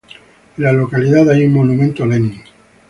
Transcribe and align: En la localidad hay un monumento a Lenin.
En 0.57 0.63
la 0.63 0.71
localidad 0.73 1.29
hay 1.29 1.45
un 1.45 1.53
monumento 1.53 2.03
a 2.03 2.07
Lenin. 2.07 2.41